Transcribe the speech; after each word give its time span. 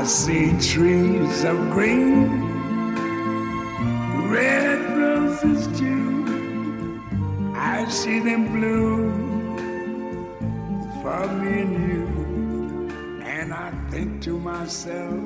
I 0.00 0.04
see 0.04 0.58
trees 0.58 1.44
of 1.44 1.58
green, 1.72 2.40
red 4.30 4.96
roses 4.96 5.66
too. 5.78 7.02
I 7.54 7.86
see 7.86 8.18
them 8.18 8.50
bloom 8.50 9.12
for 11.02 11.26
me 11.34 11.60
and 11.60 11.72
you. 11.86 12.06
And 13.26 13.52
I 13.52 13.72
think 13.90 14.22
to 14.22 14.38
myself, 14.38 15.20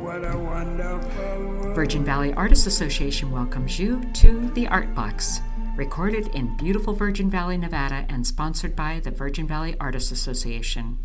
what 0.00 0.24
a 0.24 0.38
wonderful 0.38 1.38
world. 1.40 1.74
Virgin 1.74 2.04
Valley 2.04 2.32
Artists 2.34 2.68
Association 2.68 3.32
welcomes 3.32 3.80
you 3.80 4.00
to 4.12 4.48
the 4.54 4.68
Art 4.68 4.94
Box, 4.94 5.40
recorded 5.74 6.28
in 6.36 6.56
beautiful 6.56 6.94
Virgin 6.94 7.28
Valley, 7.28 7.58
Nevada, 7.58 8.06
and 8.08 8.24
sponsored 8.24 8.76
by 8.76 9.00
the 9.00 9.10
Virgin 9.10 9.48
Valley 9.48 9.74
Artists 9.80 10.12
Association. 10.12 11.00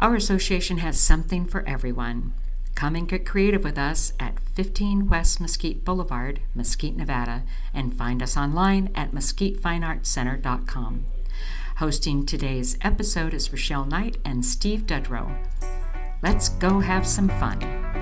Our 0.00 0.14
association 0.14 0.78
has 0.78 0.98
something 0.98 1.44
for 1.44 1.62
everyone. 1.68 2.32
Come 2.74 2.96
and 2.96 3.06
get 3.06 3.26
creative 3.26 3.62
with 3.62 3.76
us 3.76 4.14
at 4.18 4.40
15 4.40 5.06
West 5.10 5.42
Mesquite 5.42 5.84
Boulevard, 5.84 6.40
Mesquite, 6.54 6.96
Nevada, 6.96 7.42
and 7.74 7.94
find 7.94 8.22
us 8.22 8.34
online 8.34 8.90
at 8.94 9.12
mesquitefineartscenter.com. 9.12 11.04
Hosting 11.76 12.24
today's 12.24 12.78
episode 12.80 13.34
is 13.34 13.50
Rachelle 13.50 13.86
Knight 13.86 14.16
and 14.24 14.42
Steve 14.42 14.86
Dudrow. 14.86 15.36
Let's 16.22 16.48
go 16.48 16.80
have 16.80 17.06
some 17.06 17.28
fun. 17.28 17.99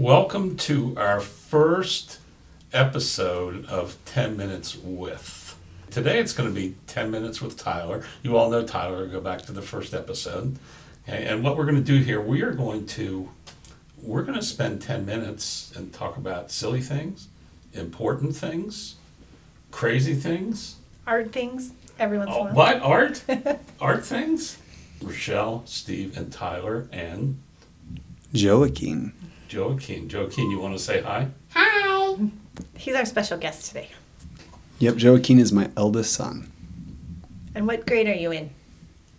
Welcome 0.00 0.56
to 0.56 0.96
our 0.96 1.20
first 1.20 2.20
episode 2.72 3.66
of 3.66 3.98
10 4.06 4.34
Minutes 4.34 4.74
with. 4.74 5.54
Today 5.90 6.18
it's 6.18 6.32
going 6.32 6.48
to 6.48 6.54
be 6.58 6.74
10 6.86 7.10
Minutes 7.10 7.42
with 7.42 7.58
Tyler. 7.58 8.02
You 8.22 8.38
all 8.38 8.48
know 8.48 8.64
Tyler, 8.66 9.06
go 9.08 9.20
back 9.20 9.42
to 9.42 9.52
the 9.52 9.60
first 9.60 9.92
episode. 9.92 10.56
And 11.06 11.44
what 11.44 11.58
we're 11.58 11.66
going 11.66 11.76
to 11.76 11.82
do 11.82 12.02
here, 12.02 12.18
we 12.18 12.40
are 12.40 12.52
going 12.52 12.86
to 12.86 13.28
we're 14.02 14.22
going 14.22 14.38
to 14.38 14.42
spend 14.42 14.80
10 14.80 15.04
minutes 15.04 15.70
and 15.76 15.92
talk 15.92 16.16
about 16.16 16.50
silly 16.50 16.80
things, 16.80 17.28
important 17.74 18.34
things, 18.34 18.94
crazy 19.70 20.14
things. 20.14 20.76
art 21.06 21.30
things 21.30 21.72
every 21.98 22.16
once 22.16 22.30
in 22.30 22.36
a 22.36 22.50
Oh, 22.50 22.54
what 22.54 22.76
art? 22.80 23.22
art 23.78 24.06
things? 24.06 24.56
Rachelle, 25.02 25.68
Steve, 25.68 26.16
and 26.16 26.32
Tyler, 26.32 26.88
and 26.90 27.38
Joaquin. 28.32 29.12
Joaquin. 29.52 30.08
Joaquin, 30.12 30.50
you 30.50 30.60
want 30.60 30.76
to 30.76 30.82
say 30.82 31.00
hi? 31.02 31.28
Hi. 31.50 32.16
He's 32.76 32.94
our 32.94 33.04
special 33.04 33.38
guest 33.38 33.66
today. 33.66 33.88
Yep, 34.78 34.96
Joaquin 35.02 35.38
is 35.38 35.52
my 35.52 35.70
eldest 35.76 36.12
son. 36.12 36.50
And 37.54 37.66
what 37.66 37.86
grade 37.86 38.06
are 38.06 38.14
you 38.14 38.32
in? 38.32 38.50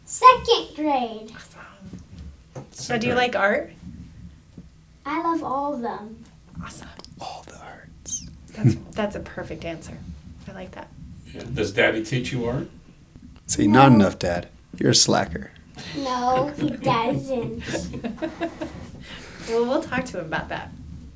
Second 0.05 0.75
grade. 0.75 1.31
Awesome. 1.35 2.63
So 2.71 2.97
do 2.97 3.07
you 3.07 3.13
like 3.13 3.35
art? 3.35 3.71
I 5.05 5.21
love 5.21 5.43
all 5.43 5.73
of 5.73 5.81
them. 5.81 6.23
Awesome. 6.63 6.87
All 7.19 7.43
the 7.47 7.57
arts. 7.59 8.27
That's 8.53 8.75
that's 8.91 9.15
a 9.15 9.19
perfect 9.19 9.65
answer. 9.65 9.97
I 10.47 10.53
like 10.53 10.71
that. 10.71 10.89
Yeah. 11.33 11.43
Does 11.53 11.71
Daddy 11.71 12.03
teach 12.03 12.31
you 12.31 12.45
art? 12.45 12.69
See, 13.47 13.67
not 13.67 13.91
enough, 13.91 14.19
Dad. 14.19 14.47
You're 14.77 14.91
a 14.91 14.95
slacker. 14.95 15.51
No, 15.97 16.53
he 16.57 16.69
doesn't. 16.71 17.63
Well, 19.49 19.65
we'll 19.65 19.81
talk 19.81 20.05
to 20.05 20.19
him 20.19 20.25
about 20.25 20.49
that. 20.49 20.71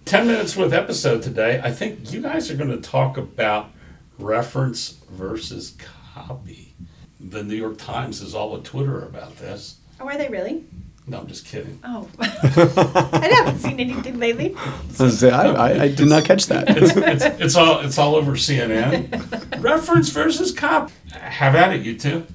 10 0.06 0.28
minutes 0.28 0.56
with 0.56 0.74
episode 0.74 1.24
today. 1.24 1.62
I 1.64 1.72
think 1.72 2.12
you 2.12 2.22
guys 2.22 2.52
are 2.52 2.56
going 2.56 2.70
to 2.70 2.78
talk 2.78 3.18
about 3.18 3.72
reference 4.20 5.00
versus 5.10 5.76
copy. 6.14 6.74
The 7.20 7.44
New 7.44 7.56
York 7.56 7.78
Times 7.78 8.22
is 8.22 8.36
all 8.36 8.56
a 8.56 8.62
Twitter 8.62 9.04
about 9.04 9.38
this. 9.38 9.78
Oh, 10.00 10.08
are 10.08 10.18
they 10.18 10.28
really? 10.28 10.64
No, 11.08 11.20
I'm 11.20 11.28
just 11.28 11.46
kidding. 11.46 11.80
Oh, 11.84 12.08
I 12.20 13.30
haven't 13.32 13.60
seen 13.60 13.80
anything 13.80 14.20
lately. 14.20 14.56
I, 14.58 14.82
was 14.88 14.98
gonna 14.98 15.12
say, 15.12 15.30
I, 15.30 15.52
I, 15.52 15.84
I 15.84 15.88
did 15.90 16.08
not 16.08 16.26
catch 16.26 16.48
that. 16.48 16.66
It's, 16.68 16.96
it's, 16.96 17.26
it's 17.42 17.56
all 17.56 17.80
it's 17.82 18.00
all 18.00 18.16
over 18.16 18.32
CNN. 18.32 19.62
reference 19.62 20.10
versus 20.10 20.52
copy. 20.52 20.94
Have 21.12 21.54
at 21.54 21.74
it, 21.74 21.84
you 21.84 21.98
two. 21.98 22.26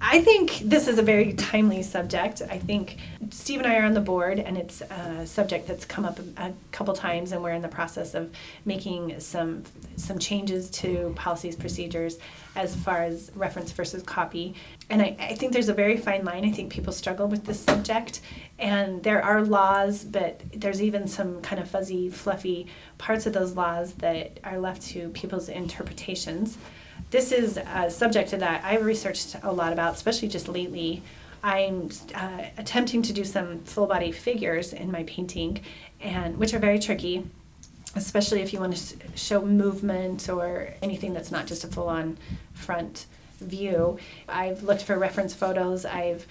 I 0.00 0.20
think 0.20 0.58
this 0.58 0.88
is 0.88 0.98
a 0.98 1.02
very 1.02 1.32
timely 1.32 1.82
subject. 1.82 2.42
I 2.50 2.58
think 2.58 2.98
Steve 3.30 3.58
and 3.58 3.66
I 3.66 3.78
are 3.78 3.84
on 3.84 3.94
the 3.94 4.00
board, 4.00 4.38
and 4.38 4.58
it's 4.58 4.82
a 4.82 5.26
subject 5.26 5.66
that's 5.66 5.86
come 5.86 6.04
up 6.04 6.18
a, 6.36 6.52
couple 6.70 6.92
times, 6.92 7.32
and 7.32 7.42
we're 7.42 7.52
in 7.52 7.62
the 7.62 7.68
process 7.68 8.14
of 8.14 8.30
making 8.66 9.18
some 9.20 9.62
some 9.96 10.18
changes 10.18 10.68
to 10.70 11.14
policies, 11.16 11.56
procedures, 11.56 12.18
as 12.54 12.76
far 12.76 13.02
as 13.02 13.32
reference 13.34 13.72
versus 13.72 14.02
copy. 14.02 14.54
And 14.90 15.00
I, 15.00 15.16
I 15.18 15.34
think 15.34 15.54
there's 15.54 15.70
a 15.70 15.74
very 15.74 15.96
fine 15.96 16.24
line. 16.24 16.44
I 16.44 16.50
think 16.50 16.70
people 16.70 16.92
struggle 16.92 17.26
with 17.26 17.44
this 17.46 17.58
subject, 17.58 18.20
and 18.58 19.02
there 19.02 19.24
are 19.24 19.42
laws, 19.42 20.04
but 20.04 20.42
there's 20.52 20.82
even 20.82 21.08
some 21.08 21.40
kind 21.40 21.60
of 21.60 21.70
fuzzy, 21.70 22.10
fluffy 22.10 22.66
parts 22.98 23.24
of 23.24 23.32
those 23.32 23.54
laws 23.54 23.94
that 23.94 24.38
are 24.44 24.58
left 24.58 24.82
to 24.88 25.08
people's 25.10 25.48
interpretations 25.48 26.58
this 27.10 27.32
is 27.32 27.58
a 27.58 27.90
subject 27.90 28.30
that 28.30 28.64
I've 28.64 28.84
researched 28.84 29.36
a 29.42 29.52
lot 29.52 29.72
about, 29.72 29.94
especially 29.94 30.28
just 30.28 30.48
lately. 30.48 31.02
I'm 31.42 31.90
uh, 32.14 32.42
attempting 32.58 33.02
to 33.02 33.12
do 33.12 33.24
some 33.24 33.60
full 33.64 33.86
body 33.86 34.10
figures 34.10 34.72
in 34.72 34.90
my 34.90 35.04
painting, 35.04 35.60
and 36.00 36.36
which 36.38 36.54
are 36.54 36.58
very 36.58 36.78
tricky, 36.78 37.24
especially 37.94 38.40
if 38.40 38.52
you 38.52 38.60
want 38.60 38.76
to 38.76 38.96
show 39.14 39.44
movement 39.44 40.28
or 40.28 40.74
anything 40.82 41.12
that's 41.12 41.30
not 41.30 41.46
just 41.46 41.62
a 41.64 41.68
full 41.68 41.88
on 41.88 42.18
front 42.52 43.06
view. 43.40 43.98
I've 44.28 44.62
looked 44.62 44.82
for 44.82 44.98
reference 44.98 45.34
photos. 45.34 45.84
I've 45.84 46.26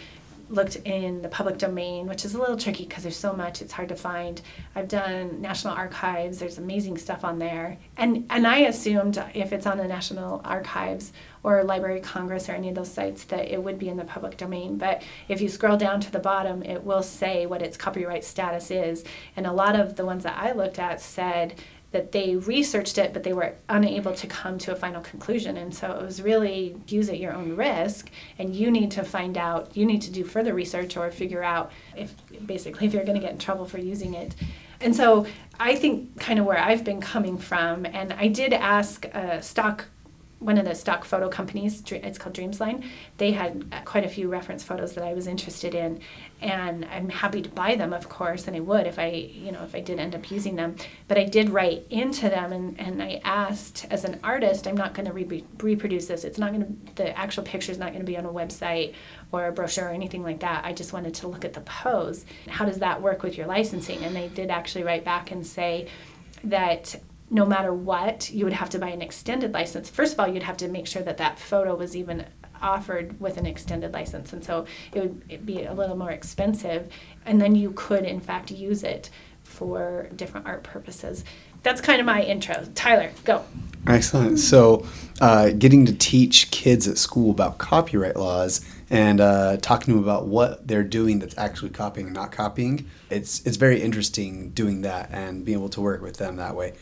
looked 0.50 0.75
in 0.85 1.22
the 1.22 1.29
public 1.29 1.57
domain, 1.57 2.07
which 2.07 2.25
is 2.25 2.35
a 2.35 2.39
little 2.39 2.57
tricky 2.57 2.85
because 2.85 3.03
there's 3.03 3.17
so 3.17 3.33
much, 3.33 3.61
it's 3.61 3.73
hard 3.73 3.89
to 3.89 3.95
find. 3.95 4.41
I've 4.75 4.88
done 4.88 5.41
National 5.41 5.73
Archives, 5.73 6.39
there's 6.39 6.57
amazing 6.57 6.97
stuff 6.97 7.23
on 7.23 7.39
there. 7.39 7.78
And 7.97 8.25
and 8.29 8.45
I 8.45 8.59
assumed 8.59 9.23
if 9.33 9.51
it's 9.51 9.66
on 9.66 9.78
the 9.78 9.88
National 9.88 10.41
Archives 10.44 11.13
or 11.44 11.63
Library 11.63 12.00
of 12.00 12.03
Congress 12.03 12.50
or 12.50 12.53
any 12.53 12.69
of 12.69 12.75
those 12.75 12.91
sites 12.91 13.23
that 13.25 13.51
it 13.53 13.61
would 13.61 13.78
be 13.78 13.89
in 13.89 13.97
the 13.97 14.03
public 14.03 14.35
domain. 14.38 14.78
But 14.78 15.03
if 15.28 15.41
you 15.41 15.50
scroll 15.50 15.78
down 15.78 16.01
to 16.01 16.11
the 16.11 16.19
bottom, 16.19 16.63
it 16.63 16.83
will 16.83 17.03
say 17.03 17.45
what 17.45 17.62
its 17.62 17.77
copyright 17.77 18.23
status 18.23 18.72
is. 18.72 19.03
And 19.35 19.45
a 19.45 19.51
lot 19.51 19.79
of 19.79 19.95
the 19.95 20.06
ones 20.06 20.23
that 20.23 20.38
I 20.38 20.53
looked 20.53 20.79
at 20.79 21.01
said 21.01 21.56
that 21.95 22.11
they 22.11 22.35
researched 22.35 22.97
it, 22.97 23.13
but 23.13 23.23
they 23.23 23.31
were 23.31 23.56
unable 23.69 24.13
to 24.13 24.28
come 24.28 24.57
to 24.57 24.73
a 24.73 24.75
final 24.75 25.01
conclusion. 25.01 25.56
And 25.56 25.73
so 25.73 25.89
it 25.94 26.01
was 26.03 26.22
really 26.22 26.75
use 26.89 27.07
at 27.07 27.19
your 27.19 27.31
own 27.31 27.56
risk, 27.56 28.11
and 28.38 28.53
you 28.53 28.69
need 28.69 28.91
to 28.91 29.03
find 29.03 29.38
out, 29.38 29.78
you 29.78 29.85
need 29.85 30.01
to 30.01 30.11
do 30.11 30.25
further 30.25 30.53
research 30.53 30.97
or 30.97 31.09
figure 31.09 31.41
out 31.41 31.72
if 31.95 32.13
basically 32.45 32.85
if 32.85 32.94
you're 32.94 33.06
going 33.06 33.17
to 33.17 33.25
get 33.25 33.31
in 33.31 33.38
trouble 33.38 33.66
for 33.66 33.79
using 33.79 34.13
it. 34.13 34.35
And 34.81 34.94
so 34.94 35.25
I 35.57 35.78
think 35.78 36.19
kind 36.19 36.38
of 36.38 36.45
where 36.45 36.59
I've 36.59 36.83
been 36.83 37.00
coming 37.00 37.38
from, 37.38 37.85
and 37.85 38.12
I 38.12 38.27
did 38.27 38.51
ask 38.51 39.06
a 39.06 39.41
stock 39.41 39.85
one 40.45 40.59
of 40.59 40.66
the 40.66 40.75
stock 40.75 41.06
photo 41.06 41.28
companies, 41.28 41.83
it's 41.91 42.19
called 42.19 42.35
Dreamstime, 42.35 42.83
they 43.17 43.31
had 43.31 43.66
uh, 43.72 43.81
quite 43.81 44.06
a 44.06 44.07
few 44.07 44.29
reference 44.29 44.63
photos 44.63 44.94
that 44.94 45.03
I 45.03 45.13
was 45.13 45.25
interested 45.25 45.73
in, 45.73 46.00
and 46.39 46.85
I'm 46.85 47.09
happy 47.09 47.41
to 47.41 47.50
buy 47.50 47.75
them, 47.75 47.94
of 47.94 48.09
course, 48.09 48.47
and 48.47 48.56
I 48.56 48.59
would 48.59 48.85
if 48.85 49.00
I, 49.00 49.09
you 49.09 49.51
know, 49.51 49.63
if 49.63 49.73
I 49.73 49.79
did 49.79 50.00
end 50.00 50.13
up 50.13 50.29
using 50.29 50.56
them. 50.56 50.75
But 51.07 51.17
I 51.17 51.23
did 51.23 51.50
write 51.50 51.88
into 51.89 52.29
them, 52.29 52.53
and, 52.53 52.79
and 52.79 53.01
I 53.01 53.22
asked, 53.23 53.88
as 53.89 54.06
an 54.06 54.19
artist, 54.23 54.67
I'm 54.67 54.78
not 54.78 54.94
going 54.94 55.07
to 55.07 55.13
re- 55.13 55.44
reproduce 55.57 56.06
this. 56.06 56.23
It's 56.23 56.38
not 56.38 56.53
going 56.53 56.66
to, 56.66 56.95
the 56.95 57.17
actual 57.17 57.44
picture 57.44 57.72
is 57.72 57.79
not 57.79 57.89
going 57.89 58.01
to 58.01 58.06
be 58.06 58.17
on 58.17 58.25
a 58.25 58.31
website 58.31 58.94
or 59.31 59.48
a 59.48 59.51
brochure 59.51 59.88
or 59.88 59.91
anything 59.91 60.21
like 60.21 60.41
that. 60.41 60.63
I 60.63 60.74
just 60.74 60.94
wanted 60.94 61.15
to 61.15 61.27
look 61.27 61.44
at 61.44 61.53
the 61.53 61.62
pose. 61.62 62.25
How 62.48 62.65
does 62.65 62.80
that 62.80 63.01
work 63.01 63.24
with 63.24 63.36
your 63.36 63.48
licensing? 63.48 64.03
And 64.03 64.15
they 64.15 64.27
did 64.27 64.51
actually 64.51 64.83
write 64.83 65.03
back 65.03 65.31
and 65.31 65.45
say 65.45 65.88
that 66.44 66.95
no 67.30 67.45
matter 67.45 67.74
what, 67.74 68.30
you 68.31 68.45
would 68.45 68.54
have 68.54 68.69
to 68.72 68.80
buy 68.80 68.89
an 68.89 69.01
extended 69.01 69.54
license. 69.54 69.89
First 69.89 70.13
of 70.13 70.19
all, 70.19 70.27
you'd 70.27 70.44
have 70.44 70.57
to 70.57 70.68
make 70.68 70.88
sure 70.88 71.01
that 71.01 71.18
that 71.18 71.39
photo 71.39 71.75
was 71.75 71.95
even 71.95 72.25
offered 72.62 73.19
with 73.19 73.38
an 73.38 73.45
extended 73.45 73.94
license, 73.94 74.31
and 74.31 74.44
so 74.44 74.66
it 74.94 75.00
would 75.01 75.45
be 75.45 75.63
a 75.63 75.74
little 75.74 75.98
more 75.98 76.12
expensive. 76.12 76.89
And 77.25 77.42
then 77.42 77.56
you 77.56 77.72
could, 77.72 78.06
in 78.06 78.19
fact, 78.19 78.51
use 78.51 78.83
it 78.83 79.10
for 79.44 80.10
different 80.16 80.48
art 80.48 80.63
purposes. 80.63 81.24
That's 81.63 81.81
kind 81.81 82.00
of 82.00 82.06
my 82.06 82.22
intro. 82.22 82.63
Tyler, 82.75 83.12
go. 83.24 83.44
Excellent. 83.88 84.39
So, 84.39 84.86
uh, 85.22 85.50
getting 85.51 85.86
to 85.86 85.94
teach 85.94 86.51
kids 86.51 86.88
at 86.88 86.98
school 86.98 87.31
about 87.31 87.57
copyright 87.57 88.16
laws 88.16 88.62
and 88.89 89.19
uh, 89.19 89.57
talking 89.57 89.86
to 89.88 89.94
them 89.94 90.04
about 90.04 90.27
what 90.27 90.68
they're 90.68 90.83
doing 90.83 91.19
that's 91.19 91.38
actually 91.38 91.72
copying 91.72 92.07
and 92.07 92.16
not 92.16 92.31
copying, 92.31 92.86
it's 93.10 93.45
it's 93.45 93.57
very 93.57 93.81
interesting 93.81 94.51
doing 94.51 94.81
that 94.81 95.10
and 95.12 95.45
being 95.45 95.57
able 95.57 95.69
to 95.69 95.81
work 95.81 96.01
with 96.01 96.18
them 96.18 96.36
that 96.36 96.56
way. 96.56 96.74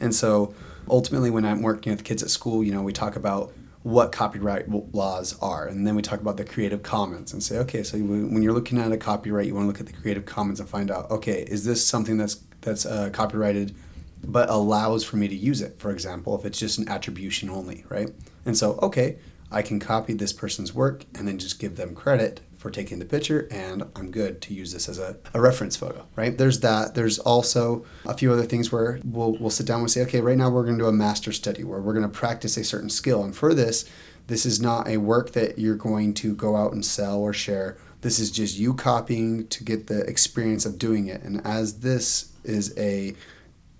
And 0.00 0.14
so, 0.14 0.54
ultimately, 0.88 1.30
when 1.30 1.44
I'm 1.44 1.62
working 1.62 1.92
with 1.92 2.04
kids 2.04 2.22
at 2.22 2.30
school, 2.30 2.62
you 2.62 2.72
know, 2.72 2.82
we 2.82 2.92
talk 2.92 3.16
about 3.16 3.52
what 3.82 4.10
copyright 4.10 4.68
laws 4.92 5.38
are, 5.40 5.68
and 5.68 5.86
then 5.86 5.94
we 5.94 6.02
talk 6.02 6.20
about 6.20 6.36
the 6.36 6.44
Creative 6.44 6.82
Commons 6.82 7.32
and 7.32 7.40
say, 7.40 7.58
okay, 7.58 7.84
so 7.84 7.96
when 7.96 8.42
you're 8.42 8.52
looking 8.52 8.78
at 8.78 8.90
a 8.90 8.96
copyright, 8.96 9.46
you 9.46 9.54
want 9.54 9.64
to 9.64 9.68
look 9.68 9.80
at 9.80 9.86
the 9.86 9.92
Creative 9.92 10.24
Commons 10.24 10.58
and 10.58 10.68
find 10.68 10.90
out, 10.90 11.08
okay, 11.10 11.42
is 11.48 11.64
this 11.64 11.86
something 11.86 12.16
that's 12.16 12.42
that's 12.62 12.84
uh, 12.84 13.10
copyrighted, 13.12 13.76
but 14.24 14.50
allows 14.50 15.04
for 15.04 15.16
me 15.16 15.28
to 15.28 15.36
use 15.36 15.60
it. 15.60 15.78
For 15.78 15.92
example, 15.92 16.36
if 16.36 16.44
it's 16.44 16.58
just 16.58 16.78
an 16.78 16.88
attribution 16.88 17.48
only, 17.48 17.84
right? 17.88 18.10
And 18.44 18.56
so, 18.56 18.72
okay, 18.82 19.18
I 19.52 19.62
can 19.62 19.78
copy 19.78 20.14
this 20.14 20.32
person's 20.32 20.74
work 20.74 21.04
and 21.14 21.28
then 21.28 21.38
just 21.38 21.60
give 21.60 21.76
them 21.76 21.94
credit 21.94 22.40
for 22.56 22.70
taking 22.70 22.98
the 22.98 23.04
picture, 23.04 23.48
and 23.50 23.84
I'm 23.94 24.10
good 24.10 24.40
to 24.42 24.54
use 24.54 24.72
this 24.72 24.88
as 24.88 24.98
a, 24.98 25.16
a 25.34 25.40
reference 25.40 25.76
photo, 25.76 26.06
right? 26.16 26.36
There's 26.36 26.60
that. 26.60 26.94
There's 26.94 27.18
also 27.18 27.84
a 28.04 28.14
few 28.14 28.32
other 28.32 28.44
things 28.44 28.72
where 28.72 29.00
we'll, 29.04 29.36
we'll 29.38 29.50
sit 29.50 29.66
down 29.66 29.80
and 29.80 29.90
say, 29.90 30.02
okay, 30.02 30.20
right 30.20 30.36
now 30.36 30.48
we're 30.48 30.64
going 30.64 30.78
to 30.78 30.84
do 30.84 30.88
a 30.88 30.92
master 30.92 31.32
study 31.32 31.64
where 31.64 31.80
we're 31.80 31.92
going 31.92 32.10
to 32.10 32.18
practice 32.18 32.56
a 32.56 32.64
certain 32.64 32.90
skill. 32.90 33.22
And 33.22 33.36
for 33.36 33.54
this, 33.54 33.88
this 34.26 34.44
is 34.44 34.60
not 34.60 34.88
a 34.88 34.96
work 34.96 35.32
that 35.32 35.58
you're 35.58 35.76
going 35.76 36.14
to 36.14 36.34
go 36.34 36.56
out 36.56 36.72
and 36.72 36.84
sell 36.84 37.20
or 37.20 37.32
share. 37.32 37.76
This 38.00 38.18
is 38.18 38.30
just 38.30 38.58
you 38.58 38.74
copying 38.74 39.46
to 39.48 39.64
get 39.64 39.86
the 39.86 40.00
experience 40.00 40.66
of 40.66 40.78
doing 40.78 41.06
it. 41.06 41.22
And 41.22 41.44
as 41.46 41.80
this 41.80 42.32
is 42.44 42.76
a 42.78 43.14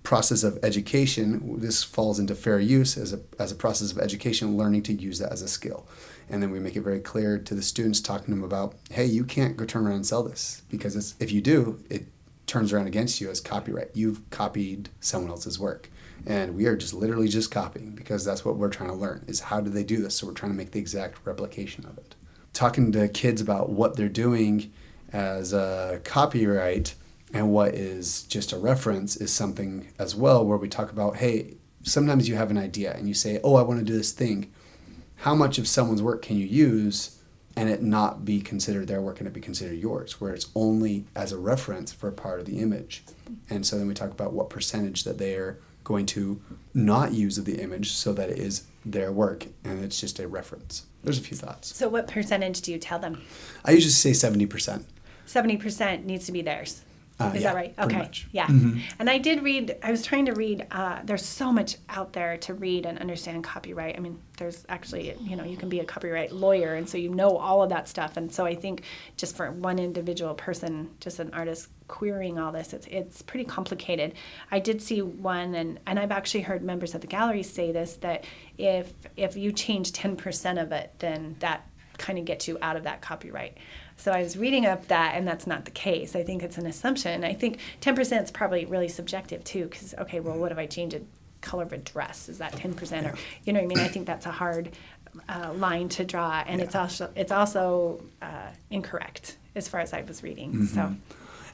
process 0.02 0.44
of 0.44 0.58
education, 0.62 1.58
this 1.61 1.82
falls 1.82 2.20
into 2.20 2.34
fair 2.34 2.61
use 2.61 2.96
as 2.96 3.12
a, 3.12 3.20
as 3.40 3.50
a 3.50 3.56
process 3.56 3.90
of 3.90 3.99
education, 3.99 4.56
learning 4.56 4.82
to 4.84 4.93
use 4.93 5.19
that 5.19 5.32
as 5.32 5.43
a 5.43 5.49
skill. 5.49 5.87
And 6.28 6.43
then 6.43 6.50
we 6.50 6.58
make 6.58 6.76
it 6.76 6.81
very 6.81 7.00
clear 7.00 7.38
to 7.38 7.55
the 7.55 7.62
students, 7.62 8.00
talking 8.00 8.26
to 8.26 8.31
them 8.32 8.43
about, 8.43 8.75
hey, 8.90 9.05
you 9.05 9.25
can't 9.25 9.56
go 9.56 9.64
turn 9.64 9.87
around 9.87 9.96
and 9.96 10.06
sell 10.06 10.23
this 10.23 10.62
because 10.69 11.14
if 11.20 11.31
you 11.31 11.40
do, 11.40 11.82
it 11.88 12.06
turns 12.46 12.73
around 12.73 12.87
against 12.87 13.20
you 13.20 13.31
as 13.31 13.40
copyright. 13.40 13.90
You've 13.94 14.28
copied 14.31 14.88
someone 15.00 15.31
else's 15.31 15.58
work. 15.58 15.90
And 16.26 16.56
we 16.56 16.67
are 16.67 16.76
just 16.76 16.94
literally 16.94 17.28
just 17.28 17.50
copying 17.50 17.94
because 17.94 18.25
that's 18.25 18.44
what 18.44 18.56
we're 18.56 18.70
trying 18.70 18.90
to 18.90 18.96
learn 18.96 19.25
is 19.28 19.40
how 19.40 19.61
do 19.61 19.70
they 19.70 19.84
do 19.84 20.02
this? 20.02 20.17
So 20.17 20.26
we're 20.26 20.32
trying 20.32 20.52
to 20.52 20.58
make 20.58 20.73
the 20.73 20.81
exact 20.81 21.25
replication 21.25 21.84
of 21.87 21.99
it. 21.99 22.14
Talking 22.52 22.90
to 22.93 23.08
kids 23.08 23.40
about 23.40 23.70
what 23.70 23.96
they're 23.96 24.08
doing 24.08 24.73
as 25.12 25.52
a 25.52 26.00
copyright 26.05 26.94
and 27.32 27.52
what 27.52 27.75
is 27.75 28.23
just 28.25 28.52
a 28.52 28.58
reference 28.58 29.17
is 29.17 29.32
something 29.32 29.88
as 29.99 30.14
well 30.14 30.44
where 30.44 30.58
we 30.58 30.69
talk 30.69 30.90
about, 30.90 31.17
hey, 31.17 31.56
sometimes 31.82 32.28
you 32.28 32.34
have 32.34 32.50
an 32.50 32.58
idea 32.58 32.94
and 32.94 33.06
you 33.06 33.14
say, 33.14 33.40
oh, 33.44 33.56
I 33.56 33.62
want 33.62 33.78
to 33.78 33.84
do 33.84 33.96
this 33.96 34.12
thing. 34.12 34.52
How 35.16 35.34
much 35.34 35.58
of 35.58 35.66
someone's 35.66 36.02
work 36.02 36.22
can 36.22 36.36
you 36.36 36.46
use 36.46 37.18
and 37.56 37.70
it 37.70 37.82
not 37.82 38.24
be 38.24 38.40
considered 38.40 38.86
their 38.86 39.00
work 39.00 39.18
and 39.18 39.26
it 39.26 39.32
be 39.32 39.40
considered 39.40 39.78
yours, 39.78 40.20
where 40.20 40.34
it's 40.34 40.48
only 40.54 41.06
as 41.14 41.32
a 41.32 41.38
reference 41.38 41.92
for 41.92 42.08
a 42.08 42.12
part 42.12 42.38
of 42.38 42.46
the 42.46 42.58
image? 42.58 43.02
And 43.48 43.66
so 43.66 43.78
then 43.78 43.88
we 43.88 43.94
talk 43.94 44.10
about 44.10 44.32
what 44.32 44.50
percentage 44.50 45.04
that 45.04 45.18
they're 45.18 45.58
going 45.84 46.04
to 46.04 46.40
not 46.74 47.12
use 47.12 47.38
of 47.38 47.44
the 47.44 47.60
image 47.62 47.92
so 47.92 48.12
that 48.12 48.28
it 48.28 48.38
is 48.38 48.66
their 48.84 49.10
work 49.12 49.46
and 49.64 49.82
it's 49.82 50.00
just 50.00 50.18
a 50.18 50.28
reference. 50.28 50.84
There's 51.02 51.18
a 51.18 51.22
few 51.22 51.36
thoughts. 51.36 51.74
So, 51.74 51.88
what 51.88 52.08
percentage 52.08 52.60
do 52.60 52.72
you 52.72 52.78
tell 52.78 52.98
them? 52.98 53.22
I 53.64 53.70
usually 53.70 53.92
say 53.92 54.10
70%. 54.10 54.82
70% 55.26 56.04
needs 56.04 56.26
to 56.26 56.32
be 56.32 56.42
theirs. 56.42 56.82
Uh, 57.18 57.32
Is 57.34 57.42
yeah, 57.42 57.52
that 57.52 57.56
right? 57.56 57.74
Okay. 57.78 58.10
Yeah. 58.32 58.46
Mhm. 58.46 58.82
And 58.98 59.08
I 59.08 59.16
did 59.16 59.42
read, 59.42 59.76
I 59.82 59.90
was 59.90 60.02
trying 60.04 60.26
to 60.26 60.32
read, 60.32 60.66
uh, 60.70 61.00
there's 61.02 61.24
so 61.24 61.50
much 61.50 61.76
out 61.88 62.12
there 62.12 62.36
to 62.38 62.52
read 62.52 62.84
and 62.84 62.98
understand 62.98 63.42
copyright. 63.42 63.96
I 63.96 64.00
mean, 64.00 64.18
there's 64.36 64.66
actually, 64.68 65.14
you 65.20 65.34
know, 65.34 65.44
you 65.44 65.56
can 65.56 65.70
be 65.70 65.80
a 65.80 65.84
copyright 65.84 66.30
lawyer, 66.30 66.74
and 66.74 66.86
so 66.86 66.98
you 66.98 67.08
know 67.08 67.38
all 67.38 67.62
of 67.62 67.70
that 67.70 67.88
stuff. 67.88 68.18
And 68.18 68.30
so 68.32 68.44
I 68.44 68.54
think 68.54 68.82
just 69.16 69.34
for 69.34 69.50
one 69.50 69.78
individual 69.78 70.34
person, 70.34 70.90
just 71.00 71.18
an 71.18 71.30
artist 71.32 71.68
querying 71.88 72.38
all 72.38 72.52
this, 72.52 72.74
it's, 72.74 72.86
it's 72.88 73.22
pretty 73.22 73.46
complicated. 73.46 74.12
I 74.50 74.58
did 74.58 74.82
see 74.82 75.00
one, 75.00 75.54
and, 75.54 75.80
and 75.86 75.98
I've 75.98 76.12
actually 76.12 76.42
heard 76.42 76.62
members 76.62 76.94
of 76.94 77.00
the 77.00 77.06
gallery 77.06 77.42
say 77.42 77.72
this 77.72 77.96
that 77.96 78.24
if, 78.58 78.92
if 79.16 79.36
you 79.36 79.52
change 79.52 79.92
10% 79.92 80.60
of 80.62 80.70
it, 80.72 80.92
then 80.98 81.36
that 81.38 81.66
kind 81.98 82.19
of 82.19 82.25
gets 82.25 82.46
you 82.48 82.58
out 82.62 82.76
of 82.76 82.84
that 82.84 83.00
copyright. 83.00 83.56
So 83.96 84.12
I 84.12 84.22
was 84.22 84.37
reading 84.37 84.66
up 84.66 84.88
that, 84.88 85.14
and 85.14 85.26
that's 85.26 85.46
not 85.46 85.64
the 85.64 85.70
case. 85.70 86.14
I 86.14 86.22
think 86.22 86.43
it's 86.43 86.58
an 86.58 86.66
assumption. 86.66 87.25
I 87.25 87.32
think 87.32 87.58
10% 87.81 88.22
is 88.22 88.31
probably 88.31 88.66
really 88.66 88.88
subjective 88.88 89.43
too, 89.44 89.64
because, 89.64 89.94
okay, 89.98 90.20
well, 90.20 90.37
what 90.37 90.52
if 90.52 90.58
I 90.58 90.66
change 90.66 90.94
a 90.94 91.00
color 91.40 91.64
of 91.64 91.72
a 91.72 91.78
dress? 91.78 92.28
Is 92.28 92.38
that 92.38 92.52
10%? 92.52 93.12
Or, 93.12 93.16
you 93.44 93.52
know 93.52 93.60
what 93.60 93.64
I 93.64 93.75
mean? 93.75 93.78
I 93.78 93.88
think 93.88 94.06
that's 94.06 94.26
a 94.26 94.31
hard 94.31 94.72
uh, 95.28 95.52
line 95.54 95.88
to 95.90 96.04
draw, 96.04 96.44
and 96.46 96.60
it's 96.60 96.75
also, 96.75 97.10
it's 97.16 97.32
also 97.32 98.02
uh, 98.20 98.49
incorrect 98.70 99.38
as 99.54 99.66
far 99.66 99.81
as 99.81 99.94
I 99.94 100.02
was 100.02 100.22
reading. 100.22 100.66
So, 100.66 100.94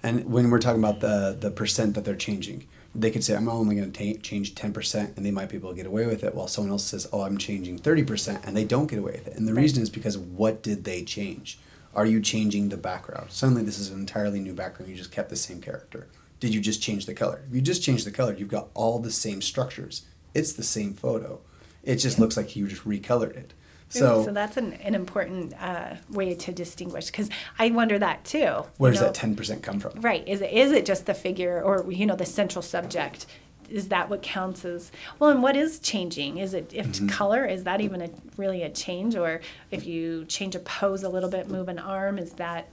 And 0.03 0.25
when 0.31 0.51
we're 0.51 0.59
talking 0.59 0.83
about 0.83 1.01
the 1.01 1.37
the 1.39 1.51
percent 1.51 1.95
that 1.95 2.05
they're 2.05 2.17
changing, 2.17 2.67
they 2.95 3.11
could 3.11 3.23
say, 3.25 3.35
"I'm 3.37 3.49
only 3.49 3.77
going 3.77 3.93
to 3.93 4.15
change 4.19 4.55
ten 4.55 4.73
percent," 4.73 5.15
and 5.17 5.25
they 5.25 5.31
might 5.31 5.49
be 5.49 5.57
able 5.57 5.71
to 5.71 5.77
get 5.77 5.87
away 5.87 6.07
with 6.07 6.25
it. 6.25 6.35
While 6.35 6.49
someone 6.49 6.73
else 6.73 6.85
says, 6.85 7.09
"Oh, 7.13 7.23
I'm 7.23 7.39
changing 7.39 7.79
thirty 7.79 8.03
percent," 8.03 8.43
and 8.45 8.57
they 8.57 8.65
don't 8.65 8.89
get 8.89 8.99
away 8.99 9.13
with 9.13 9.29
it. 9.29 9.37
And 9.37 9.47
the 9.47 9.55
Right. 9.55 9.63
reason 9.63 9.83
is 9.83 9.91
because 9.91 10.19
what 10.19 10.63
did 10.63 10.85
they 10.85 11.03
change? 11.05 11.59
Are 11.95 12.07
you 12.07 12.21
changing 12.21 12.71
the 12.71 12.77
background? 12.77 13.31
Suddenly, 13.31 13.63
this 13.65 13.79
is 13.79 13.91
an 13.91 14.01
entirely 14.01 14.41
new 14.41 14.55
background. 14.55 14.91
You 14.91 14.97
just 14.97 15.13
kept 15.13 15.29
the 15.31 15.37
same 15.37 15.61
character. 15.61 16.07
Did 16.41 16.55
you 16.55 16.61
just 16.61 16.83
change 16.83 17.07
the 17.07 17.15
color? 17.15 17.43
If 17.49 17.55
you 17.55 17.61
just 17.61 17.83
changed 17.83 18.05
the 18.07 18.11
color, 18.11 18.35
you've 18.35 18.49
got 18.49 18.69
all 18.75 18.99
the 18.99 19.13
same 19.13 19.41
structures. 19.43 20.03
It's 20.35 20.53
the 20.53 20.65
same 20.65 20.95
photo. 20.95 21.41
It 21.85 21.97
just 21.97 22.19
looks 22.19 22.37
like 22.37 22.57
you 22.57 22.67
just 22.67 22.85
recolored 22.85 23.37
it. 23.37 23.53
So, 23.93 24.25
So, 24.25 24.33
that's 24.33 24.57
an, 24.57 24.73
an 24.75 24.95
important 24.95 25.55
uh, 25.61 25.97
way 26.11 26.35
to 26.35 26.53
distinguish, 26.53 27.07
because 27.07 27.29
I 27.59 27.71
wonder 27.71 27.99
that 27.99 28.25
too. 28.25 28.65
where 28.79 28.91
does 28.91 29.01
know? 29.01 29.07
that 29.09 29.15
ten 29.15 29.37
percent 29.37 29.63
come 29.63 29.79
from? 29.81 30.01
Right. 30.01 30.27
Is 30.27 30.41
it 30.41 30.51
is 30.53 30.73
it 30.73 30.87
just 30.87 31.07
the 31.07 31.15
figure 31.15 31.63
or 31.63 31.91
you 31.93 32.07
know 32.07 32.17
the 32.17 32.27
central 32.27 32.63
subject? 32.63 33.27
Is 33.69 33.89
that 33.89 34.11
what 34.11 34.21
counts 34.23 34.65
as 34.67 34.93
well? 35.19 35.31
And 35.31 35.43
what 35.43 35.57
is 35.57 35.79
changing? 35.79 36.39
Is 36.39 36.53
it 36.53 36.73
if 36.75 36.87
Mm-hmm. 36.89 37.07
color? 37.09 37.45
Is 37.47 37.65
that 37.65 37.81
even 37.81 38.03
a 38.03 38.11
really 38.37 38.63
a 38.63 38.71
change? 38.71 39.17
Or 39.17 39.41
if 39.71 39.87
you 39.87 40.25
change 40.27 40.55
a 40.55 40.59
pose 40.59 41.03
a 41.05 41.09
little 41.09 41.31
bit, 41.31 41.49
move 41.49 41.69
an 41.69 41.79
arm, 41.79 42.19
is 42.19 42.33
that 42.35 42.69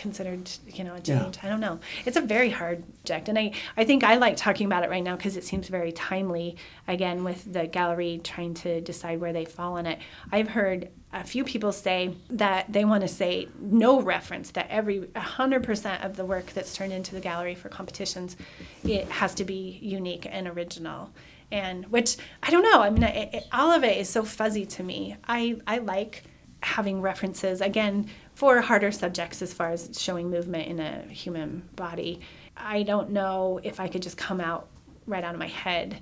considered 0.00 0.50
you 0.66 0.84
know 0.84 0.94
a 0.94 1.00
Yeah. 1.04 1.30
I 1.42 1.48
don't 1.48 1.60
know. 1.60 1.78
It's 2.06 2.16
a 2.16 2.20
very 2.20 2.50
hard 2.50 2.82
subject, 3.10 3.28
and 3.28 3.38
I 3.38 3.52
I 3.76 3.84
think 3.84 4.04
I 4.04 4.16
like 4.16 4.36
talking 4.36 4.66
about 4.66 4.84
it 4.84 4.90
right 4.90 5.02
now 5.02 5.16
because 5.16 5.36
it 5.36 5.44
seems 5.44 5.68
very 5.68 5.92
timely. 5.92 6.56
Again, 6.88 7.24
with 7.24 7.52
the 7.52 7.66
gallery 7.66 8.20
trying 8.22 8.54
to 8.54 8.80
decide 8.80 9.20
where 9.20 9.32
they 9.32 9.44
fall 9.44 9.76
on 9.76 9.86
it, 9.86 9.98
I've 10.32 10.48
heard 10.48 10.88
a 11.12 11.24
few 11.24 11.44
people 11.44 11.72
say 11.72 12.14
that 12.30 12.72
they 12.72 12.84
want 12.84 13.02
to 13.02 13.08
say 13.08 13.48
no 13.60 14.00
reference 14.00 14.52
that 14.52 14.68
every 14.70 15.00
100% 15.00 16.04
of 16.04 16.16
the 16.16 16.24
work 16.24 16.46
that's 16.46 16.72
turned 16.76 16.92
into 16.92 17.16
the 17.16 17.20
gallery 17.20 17.56
for 17.56 17.68
competitions 17.68 18.36
it 18.84 19.08
has 19.08 19.34
to 19.34 19.44
be 19.44 19.80
unique 19.82 20.24
and 20.30 20.46
original 20.46 21.10
and 21.50 21.86
which 21.86 22.16
i 22.44 22.50
don't 22.52 22.62
know 22.62 22.80
i 22.80 22.90
mean 22.90 23.02
it, 23.02 23.34
it, 23.34 23.46
all 23.52 23.72
of 23.72 23.82
it 23.82 23.98
is 23.98 24.08
so 24.08 24.22
fuzzy 24.22 24.64
to 24.64 24.84
me 24.84 25.16
i 25.26 25.56
i 25.66 25.78
like 25.78 26.22
having 26.62 27.00
references 27.00 27.60
again 27.60 28.08
for 28.34 28.60
harder 28.60 28.92
subjects 28.92 29.42
as 29.42 29.52
far 29.52 29.70
as 29.70 29.90
showing 29.98 30.30
movement 30.30 30.68
in 30.68 30.80
a 30.80 31.02
human 31.04 31.68
body. 31.76 32.20
I 32.56 32.82
don't 32.82 33.10
know 33.10 33.60
if 33.62 33.80
i 33.80 33.88
could 33.88 34.02
just 34.02 34.16
come 34.16 34.40
out 34.40 34.68
right 35.06 35.24
out 35.24 35.34
of 35.34 35.40
my 35.40 35.48
head 35.48 36.00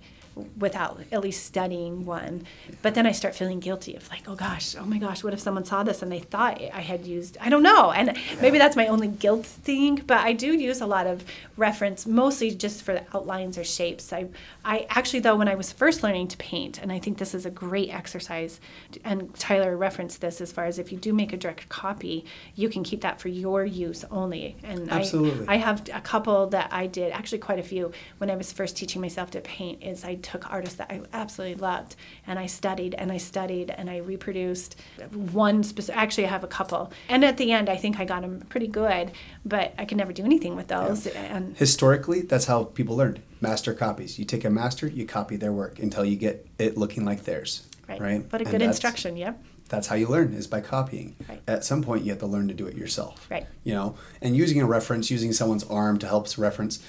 without 0.59 1.01
at 1.13 1.21
least 1.21 1.45
studying 1.45 2.05
one. 2.05 2.45
But 2.83 2.95
then 2.95 3.07
I 3.07 3.13
start 3.13 3.35
feeling 3.35 3.61
guilty 3.61 3.95
of 3.95 4.09
like, 4.11 4.29
oh 4.29 4.35
gosh, 4.35 4.77
oh 4.77 4.85
my 4.85 4.99
gosh, 4.99 5.25
what 5.25 5.33
if 5.33 5.41
someone 5.41 5.65
saw 5.65 5.83
this 5.83 6.03
and 6.03 6.11
they 6.11 6.21
thought 6.21 6.61
I 6.61 6.81
had 6.81 7.07
used, 7.07 7.37
I 7.41 7.49
don't 7.49 7.63
know. 7.63 7.93
And 7.93 8.17
maybe 8.41 8.59
that's 8.59 8.77
my 8.77 8.87
only 8.87 9.09
guilt 9.09 9.47
thing, 9.47 10.03
but 10.07 10.19
I 10.19 10.33
do 10.33 10.53
use 10.53 10.81
a 10.81 10.87
lot 10.87 11.07
of 11.07 11.25
reference, 11.57 12.07
mostly 12.07 12.51
just 12.51 12.83
for 12.83 12.95
the 12.95 13.05
outlines 13.15 13.59
or 13.59 13.65
shapes. 13.65 14.13
I, 14.13 14.29
I 14.65 14.87
actually, 14.91 15.21
though, 15.21 15.37
when 15.37 15.49
I 15.49 15.55
was 15.55 15.73
first 15.73 16.03
learning 16.03 16.29
to 16.29 16.37
paint, 16.37 16.81
and 16.81 16.93
I 16.93 16.99
think 16.99 17.19
this 17.19 17.35
is 17.35 17.47
a 17.47 17.51
great 17.51 17.93
exercise, 17.93 18.61
and 19.05 19.35
Tyler 19.35 19.77
referenced 19.77 20.21
this 20.21 20.41
as 20.41 20.53
far 20.53 20.67
as 20.67 20.79
if 20.79 20.93
you 20.93 20.99
do 20.99 21.13
make 21.13 21.33
a 21.33 21.37
direct 21.37 21.69
copy, 21.69 22.25
you 22.55 22.69
can 22.69 22.85
keep 22.85 23.01
that 23.03 23.21
for 23.21 23.29
your 23.29 23.65
use 23.65 24.05
only. 24.11 24.57
And 24.63 24.91
Absolutely. 24.91 25.47
I, 25.49 25.55
I 25.55 25.57
have 25.57 25.89
a 25.93 26.01
couple 26.01 26.47
that 26.49 26.73
I 26.73 26.87
did, 26.87 27.13
actually 27.13 27.39
quite 27.39 27.59
a 27.59 27.63
few, 27.63 27.93
when 28.19 28.31
I 28.31 28.37
was 28.37 28.53
first 28.53 28.77
teaching 28.77 29.01
myself 29.01 29.31
to 29.33 29.41
paint, 29.41 29.83
is 29.83 30.05
I 30.05 30.17
took 30.29 30.51
artists 30.53 30.77
that 30.77 30.91
I 30.91 31.01
absolutely 31.13 31.57
loved 31.57 31.97
and 32.27 32.39
I 32.39 32.47
studied 32.47 32.95
and 32.95 33.11
I 33.11 33.17
studied 33.17 33.71
and 33.71 33.89
I 33.89 33.99
reproduced 33.99 34.77
one 35.11 35.63
specific, 35.63 36.01
actually 36.01 36.27
I 36.27 36.31
have 36.31 36.45
a 36.45 36.49
couple. 36.49 36.93
And 37.09 37.25
at 37.25 37.37
the 37.39 37.53
end, 37.53 37.69
I 37.69 37.77
think 37.77 37.99
I 37.99 38.05
got 38.05 38.23
them 38.23 38.41
pretty 38.49 38.67
good, 38.67 39.13
but 39.45 39.73
I 39.79 39.85
could 39.85 39.97
never 39.97 40.13
do 40.13 40.25
anything 40.25 40.55
with 40.55 40.69
those. 40.69 41.07
And 41.07 41.57
Historically, 41.57 42.23
that's 42.23 42.45
how 42.45 42.65
people 42.65 42.97
learned. 42.97 43.23
Master 43.41 43.73
copies. 43.73 44.19
You 44.19 44.25
take 44.25 44.45
a 44.45 44.51
master, 44.51 44.87
you 44.87 45.07
copy 45.07 45.37
their 45.37 45.53
work 45.53 45.79
until 45.79 46.05
you 46.05 46.17
get 46.17 46.47
it 46.59 46.77
looking 46.77 47.05
like 47.05 47.25
theirs. 47.25 47.67
right. 47.89 48.01
Right. 48.01 48.29
But 48.29 48.43
a 48.43 48.45
And 48.45 48.53
good 48.53 48.63
instruction, 48.63 49.17
yep. 49.17 49.43
That's 49.69 49.87
how 49.87 49.97
you 49.97 50.09
learn 50.09 50.33
is 50.33 50.47
by 50.47 50.61
copying. 50.61 51.15
Right. 51.29 51.43
At 51.47 51.65
some 51.65 51.83
point, 51.83 52.05
you 52.05 52.11
have 52.11 52.21
to 52.21 52.27
learn 52.27 52.49
to 52.49 52.55
do 52.55 52.67
it 52.67 52.77
yourself. 52.77 53.27
Right. 53.31 53.47
You 53.65 53.75
know, 53.75 53.97
and 54.23 54.35
using 54.35 54.61
a 54.63 54.67
reference, 54.67 55.11
using 55.11 55.33
someone's 55.33 55.65
arm 55.65 55.99
to 55.99 56.07
help 56.07 56.27
reference, 56.39 56.83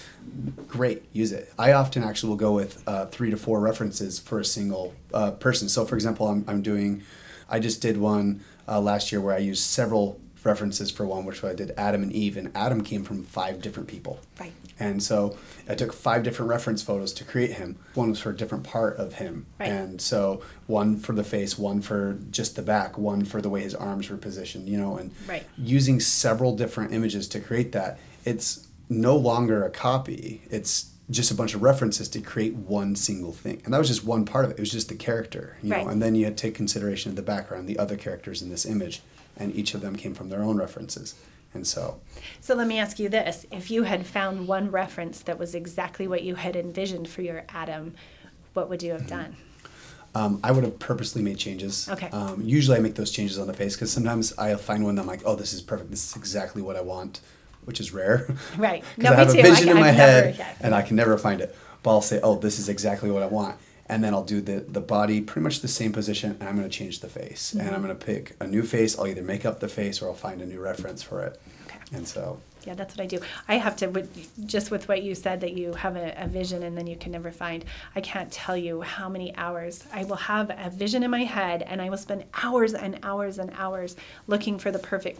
great, 0.67 1.03
use 1.11 1.31
it. 1.31 1.51
I 1.59 1.73
often 1.73 2.03
actually 2.03 2.29
will 2.29 2.37
go 2.37 2.53
with 2.53 2.81
uh, 2.87 3.07
three 3.07 3.29
to 3.31 3.37
four 3.37 3.59
references 3.59 4.17
for 4.17 4.39
a 4.39 4.45
single 4.45 4.95
uh, 5.13 5.31
person. 5.31 5.67
So, 5.69 5.85
for 5.85 5.95
example, 5.95 6.27
I'm, 6.27 6.45
I'm 6.47 6.61
doing, 6.61 7.03
I 7.49 7.59
just 7.59 7.81
did 7.81 7.97
one 7.97 8.43
uh, 8.67 8.79
last 8.79 9.11
year 9.11 9.19
where 9.19 9.35
I 9.35 9.39
used 9.39 9.63
several 9.63 10.19
references 10.43 10.89
for 10.91 11.05
one, 11.05 11.25
which 11.25 11.43
I 11.43 11.53
did 11.53 11.71
Adam 11.77 12.03
and 12.03 12.11
Eve, 12.13 12.37
and 12.37 12.51
Adam 12.55 12.81
came 12.83 13.03
from 13.03 13.23
five 13.23 13.61
different 13.61 13.89
people. 13.89 14.19
Right. 14.39 14.53
And 14.79 15.03
so 15.03 15.37
I 15.67 15.75
took 15.75 15.91
five 15.91 16.23
different 16.23 16.49
reference 16.49 16.81
photos 16.81 17.11
to 17.13 17.23
create 17.25 17.53
him. 17.53 17.77
One 17.95 18.09
was 18.11 18.19
for 18.19 18.29
a 18.29 18.35
different 18.35 18.63
part 18.63 18.97
of 18.97 19.15
him. 19.15 19.45
Right. 19.59 19.69
And 19.69 20.01
so 20.01 20.41
one 20.67 20.97
for 20.97 21.13
the 21.13 21.23
face, 21.23 21.57
one 21.57 21.81
for 21.81 22.17
just 22.31 22.55
the 22.55 22.61
back, 22.61 22.97
one 22.97 23.25
for 23.25 23.41
the 23.41 23.49
way 23.49 23.61
his 23.61 23.75
arms 23.75 24.09
were 24.09 24.17
positioned, 24.17 24.69
you 24.69 24.77
know, 24.77 24.95
and 24.97 25.11
Right. 25.27 25.43
using 25.57 25.99
several 25.99 26.55
different 26.55 26.93
images 26.93 27.27
to 27.29 27.39
create 27.39 27.73
that. 27.73 27.99
It's 28.23 28.67
no 28.87 29.15
longer 29.17 29.63
a 29.63 29.69
copy. 29.69 30.41
It's 30.49 30.85
just 31.11 31.31
a 31.31 31.35
bunch 31.35 31.55
of 31.55 31.61
references 31.63 32.07
to 32.07 32.21
create 32.21 32.53
one 32.55 32.95
single 32.95 33.33
thing. 33.33 33.61
And 33.65 33.73
that 33.73 33.79
was 33.79 33.87
just 33.87 34.05
one 34.05 34.25
part 34.25 34.45
of 34.45 34.51
it. 34.51 34.57
It 34.57 34.59
was 34.61 34.71
just 34.71 34.89
the 34.89 34.95
character, 34.95 35.57
you 35.63 35.71
Right. 35.71 35.83
know. 35.83 35.91
And 35.91 36.01
then 36.01 36.15
you 36.15 36.23
had 36.25 36.37
to 36.37 36.41
take 36.41 36.53
consideration 36.53 37.09
of 37.09 37.15
the 37.15 37.21
background, 37.23 37.67
the 37.67 37.79
other 37.79 37.97
characters 37.97 38.41
in 38.43 38.49
this 38.49 38.63
image, 38.65 39.01
and 39.39 39.55
each 39.55 39.73
of 39.73 39.81
them 39.81 39.95
came 39.95 40.13
from 40.13 40.29
their 40.29 40.43
own 40.43 40.57
references. 40.57 41.15
And 41.53 41.65
so, 41.65 41.99
So 42.41 42.53
let 42.53 42.67
me 42.67 42.77
ask 42.77 42.99
you 42.99 43.09
this: 43.09 43.45
If 43.51 43.71
you 43.71 43.83
had 43.83 44.05
found 44.05 44.47
one 44.47 44.69
reference 44.69 45.21
that 45.21 45.39
was 45.39 45.55
exactly 45.55 46.07
what 46.07 46.21
you 46.23 46.35
had 46.35 46.55
envisioned 46.55 47.07
for 47.09 47.23
your 47.23 47.43
Adam, 47.49 47.95
what 48.53 48.69
would 48.69 48.83
you 48.83 48.91
have 48.91 49.07
done? 49.07 49.35
um, 50.15 50.39
I 50.43 50.51
would 50.51 50.63
have 50.63 50.77
purposely 50.79 51.21
made 51.21 51.37
changes. 51.37 51.87
Okay. 51.89 52.09
Um, 52.09 52.41
usually, 52.43 52.77
I 52.77 52.79
make 52.81 52.95
those 52.95 53.11
changes 53.11 53.37
on 53.39 53.47
the 53.47 53.53
face 53.53 53.75
because 53.75 53.91
sometimes 53.91 54.35
I 54.37 54.53
find 54.55 54.83
one 54.83 54.95
that 54.95 55.01
I'm 55.01 55.07
like, 55.07 55.21
"Oh, 55.25 55.35
this 55.35 55.53
is 55.53 55.61
perfect. 55.61 55.89
This 55.91 56.07
is 56.09 56.15
exactly 56.17 56.61
what 56.61 56.75
I 56.75 56.81
want," 56.81 57.21
which 57.65 57.79
is 57.79 57.93
rare. 57.93 58.35
Right. 58.57 58.83
No, 58.97 59.11
I 59.11 59.15
have 59.15 59.29
a 59.29 59.33
vision 59.41 59.69
I- 59.69 59.71
in 59.71 59.77
my 59.79 59.89
I've 59.89 59.97
never- 59.97 60.11
head 60.27 60.35
yeah. 60.37 60.53
and 60.61 60.75
I 60.75 60.81
can 60.83 60.95
never 60.95 61.17
find 61.17 61.41
it. 61.41 61.55
But 61.81 61.91
I'll 61.91 62.01
say, 62.01 62.19
"Oh, 62.21 62.37
this 62.37 62.59
is 62.59 62.69
exactly 62.69 63.09
what 63.09 63.23
I 63.23 63.27
want," 63.27 63.55
and 63.89 64.03
then 64.03 64.13
I'll 64.13 64.23
do 64.23 64.39
the 64.41 64.59
the 64.61 64.81
body 64.81 65.21
pretty 65.21 65.43
much 65.43 65.59
the 65.61 65.67
same 65.67 65.91
position, 65.91 66.37
and 66.39 66.47
I'm 66.47 66.55
going 66.57 66.69
to 66.69 66.77
change 66.77 66.99
the 67.01 67.09
face, 67.09 67.53
and 67.53 67.61
Mm-hmm. 67.63 67.75
I'm 67.75 67.81
going 67.81 67.97
to 67.97 68.05
pick 68.05 68.35
a 68.39 68.47
new 68.47 68.63
face. 68.63 68.97
I'll 68.97 69.07
either 69.07 69.23
make 69.23 69.45
up 69.45 69.59
the 69.59 69.67
face 69.67 70.01
or 70.01 70.07
I'll 70.09 70.13
find 70.15 70.41
a 70.41 70.45
new 70.45 70.59
reference 70.59 71.01
for 71.03 71.23
it. 71.23 71.39
Okay. 71.65 71.79
And 71.97 72.07
so, 72.07 72.39
Yeah, 72.65 72.75
that's 72.75 72.95
what 72.95 73.03
I 73.03 73.07
do. 73.07 73.19
I 73.47 73.55
have 73.57 73.75
to, 73.77 73.87
with, 73.87 74.07
just 74.47 74.69
with 74.69 74.87
what 74.87 75.01
you 75.01 75.15
said, 75.15 75.41
that 75.41 75.53
you 75.53 75.73
have 75.73 75.95
a, 75.95 76.13
a 76.17 76.27
vision 76.27 76.63
and 76.63 76.77
then 76.77 76.87
you 76.87 76.95
can 76.97 77.11
never 77.11 77.31
find. 77.31 77.65
I 77.95 78.01
can't 78.01 78.31
tell 78.31 78.57
you 78.57 78.81
how 78.81 79.09
many 79.09 79.35
hours 79.35 79.85
I 79.93 80.03
will 80.03 80.17
have 80.17 80.51
a 80.51 80.69
vision 80.69 81.01
in 81.03 81.09
my 81.11 81.23
head, 81.23 81.61
and 81.63 81.81
I 81.81 81.89
will 81.89 81.97
spend 81.97 82.25
hours 82.43 82.73
and 82.73 82.99
hours 83.03 83.39
and 83.39 83.51
hours 83.57 83.95
looking 84.27 84.59
for 84.59 84.71
the 84.71 84.79
perfect 84.79 85.19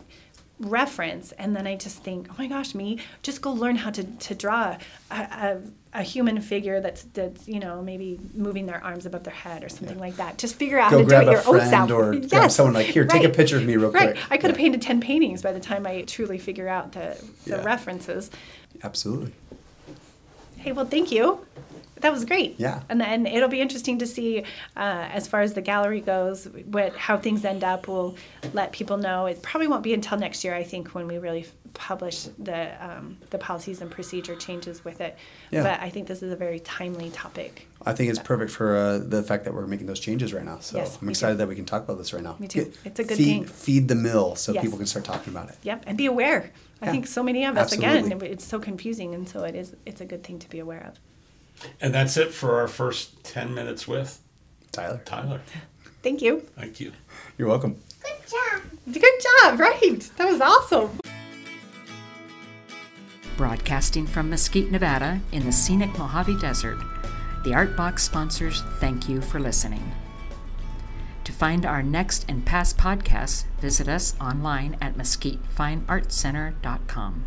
reference, 0.60 1.32
and 1.34 1.56
then 1.56 1.66
I 1.66 1.76
just 1.76 2.04
think, 2.04 2.28
oh 2.30 2.36
my 2.38 2.48
gosh, 2.48 2.76
me, 2.76 3.00
just 3.24 3.42
go 3.42 3.52
learn 3.52 3.78
how 3.78 3.90
to, 3.92 4.04
to 4.04 4.36
draw 4.36 4.78
a, 5.10 5.16
a, 5.16 5.58
a 5.94 6.04
human 6.04 6.40
figure 6.42 6.82
that's 6.82 7.04
that's 7.14 7.48
you 7.48 7.60
know 7.60 7.82
maybe 7.82 8.20
moving 8.34 8.66
their 8.66 8.84
arms 8.84 9.06
above 9.06 9.24
their 9.24 9.34
head 9.34 9.64
or 9.64 9.70
something 9.70 9.98
like 10.00 10.18
that. 10.18 10.38
Just 10.38 10.56
figure 10.56 10.78
out 10.80 10.92
Go 10.92 10.98
how 10.98 11.04
to 11.04 11.08
grab 11.10 11.24
do 11.26 11.30
a 11.30 11.32
it 11.32 11.36
your 11.36 11.48
own 11.48 11.56
friend 11.68 11.70
self. 11.70 11.92
or 11.92 12.16
grab 12.28 12.52
someone 12.52 12.74
like, 12.74 12.88
"Here, 12.88 13.06
take 13.06 13.24
a 13.24 13.30
picture 13.30 13.58
of 13.58 13.66
me 13.66 13.78
real 13.78 13.92
right. 13.92 14.14
quick." 14.14 14.26
I 14.32 14.38
could 14.38 14.50
have 14.50 14.58
Yeah. 14.60 14.64
painted 14.66 14.82
ten 14.82 15.00
paintings 15.02 15.42
by 15.42 15.52
the 15.54 15.60
time 15.60 15.88
I 15.88 16.02
truly 16.04 16.38
figure 16.38 16.68
out 16.68 16.92
the, 16.92 17.18
the 17.46 17.52
Yeah. 17.52 17.64
references. 17.64 18.30
absolutely. 18.84 19.34
Hey, 20.58 20.74
well, 20.74 20.86
thank 20.86 21.10
you. 21.12 21.46
That 22.02 22.12
was 22.12 22.26
great. 22.26 22.56
Yeah. 22.60 22.82
And 22.90 23.00
then 23.00 23.26
it'll 23.26 23.50
be 23.50 23.62
interesting 23.62 24.00
to 24.00 24.08
see, 24.08 24.40
uh, 24.76 25.08
as 25.12 25.28
far 25.28 25.42
as 25.42 25.54
the 25.54 25.62
gallery 25.62 26.02
goes, 26.02 26.46
what 26.66 26.96
how 26.96 27.18
things 27.18 27.44
end 27.46 27.64
up. 27.64 27.88
We'll 27.88 28.16
let 28.54 28.72
people 28.72 28.98
know. 28.98 29.26
It 29.26 29.42
probably 29.42 29.68
won't 29.68 29.84
be 29.84 29.94
until 29.94 30.18
next 30.18 30.44
year, 30.44 30.56
I 30.56 30.64
think, 30.64 30.96
when 30.96 31.08
we 31.08 31.18
really 31.18 31.42
f- 31.42 31.52
publish 31.74 32.24
the 32.38 32.72
um, 32.84 33.18
the 33.30 33.38
policies 33.38 33.82
and 33.82 33.92
procedure 33.92 34.36
changes 34.36 34.84
with 34.86 35.02
it. 35.02 35.18
Yeah. 35.52 35.64
But 35.64 35.82
I 35.82 35.90
think 35.90 36.08
this 36.08 36.24
is 36.24 36.32
a 36.32 36.36
very 36.36 36.60
timely 36.62 37.10
topic. 37.12 37.68
I 37.86 37.94
think 37.94 38.10
it's 38.10 38.20
perfect 38.20 38.52
for 38.52 38.76
uh, 38.76 38.98
the 39.00 39.24
fact 39.24 39.46
that 39.46 39.54
we're 39.54 39.66
making 39.68 39.88
those 39.88 40.00
changes 40.02 40.34
right 40.34 40.44
now. 40.44 40.60
So 40.60 40.78
Yes, 40.78 40.98
I'm 41.02 41.08
excited 41.10 41.38
that 41.38 41.48
we 41.48 41.56
can 41.56 41.66
talk 41.66 41.84
about 41.84 41.98
this 41.98 42.12
right 42.14 42.24
now. 42.24 42.36
Me 42.40 42.48
too. 42.48 42.66
Get- 42.66 42.78
It's 42.86 43.00
a 43.00 43.04
good 43.04 43.18
feed, 43.18 43.26
thing. 43.26 43.46
Feed 43.46 43.88
the 43.88 43.96
mill 43.96 44.36
so 44.36 44.52
Yes. 44.54 44.64
people 44.64 44.78
can 44.78 44.88
start 44.88 45.06
talking 45.06 45.32
about 45.34 45.50
it. 45.50 45.56
Yep, 45.64 45.84
and 45.88 45.98
be 45.98 46.06
aware. 46.06 46.52
I 46.82 46.86
Yeah. 46.86 46.92
think 46.92 47.08
so 47.08 47.24
many 47.24 47.46
of 47.46 47.58
us, 47.58 47.72
again, 47.74 48.12
it's 48.22 48.46
so 48.46 48.58
confusing, 48.60 49.14
and 49.14 49.28
so 49.28 49.44
it 49.44 49.56
is. 49.56 49.76
It's 49.86 50.02
a 50.02 50.06
good 50.06 50.24
thing 50.24 50.40
to 50.40 50.50
be 50.50 50.60
aware 50.60 50.86
of. 50.88 51.00
And 51.82 51.94
that's 51.94 52.18
it 52.18 52.34
for 52.34 52.60
our 52.60 52.68
first 52.68 53.24
10 53.24 53.54
minutes 53.54 53.88
with 53.88 54.20
Tyler, 54.72 55.02
Tyler. 55.06 55.42
Thank 56.02 56.22
you. 56.22 56.42
Thank 56.56 56.80
you. 56.80 56.94
you're 57.38 57.48
welcome. 57.48 57.76
Good 58.02 58.28
job. 58.30 58.62
Good 58.92 59.04
job. 59.44 59.60
Right. 59.60 60.10
That 60.18 60.32
was 60.32 60.42
awesome. 60.42 61.00
Broadcasting 63.38 64.06
from 64.06 64.30
Mesquite, 64.30 64.70
Nevada, 64.72 65.22
in 65.32 65.46
the 65.46 65.52
scenic 65.52 65.98
Mojave 65.98 66.38
Desert, 66.40 66.78
the 67.44 67.54
Art 67.54 67.76
Box 67.78 68.04
sponsors 68.04 68.64
thank 68.80 69.08
you 69.08 69.22
for 69.22 69.40
listening. 69.40 69.94
To 71.24 71.32
find 71.32 71.66
our 71.66 71.82
next 71.82 72.26
and 72.28 72.46
past 72.46 72.78
podcasts, 72.78 73.46
visit 73.62 73.88
us 73.88 74.14
online 74.20 74.76
at 74.82 74.98
mesquitefineartcenter.com. 74.98 77.24